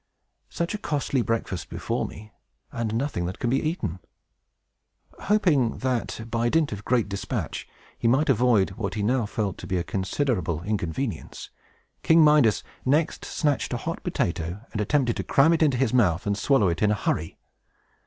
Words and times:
"Such 0.49 0.73
a 0.73 0.79
costly 0.79 1.21
breakfast 1.21 1.69
before 1.69 2.07
me, 2.07 2.31
and 2.71 2.91
nothing 2.95 3.27
that 3.27 3.37
can 3.37 3.51
be 3.51 3.61
eaten!" 3.61 3.99
Hoping 5.25 5.77
that, 5.77 6.21
by 6.27 6.49
dint 6.49 6.71
of 6.71 6.83
great 6.83 7.07
dispatch, 7.07 7.67
he 7.99 8.07
might 8.07 8.27
avoid 8.27 8.71
what 8.71 8.95
he 8.95 9.03
now 9.03 9.27
felt 9.27 9.59
to 9.59 9.67
be 9.67 9.77
a 9.77 9.83
considerable 9.83 10.63
inconvenience, 10.63 11.51
King 12.01 12.23
Midas 12.23 12.63
next 12.83 13.25
snatched 13.25 13.73
a 13.73 13.77
hot 13.77 14.01
potato, 14.01 14.61
and 14.71 14.81
attempted 14.81 15.17
to 15.17 15.23
cram 15.23 15.53
it 15.53 15.61
into 15.61 15.77
his 15.77 15.93
mouth, 15.93 16.25
and 16.25 16.35
swallow 16.35 16.67
it 16.69 16.81
in 16.81 16.89
a 16.89 16.95
hurry. 16.95 17.37